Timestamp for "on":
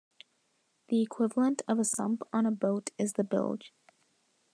2.33-2.47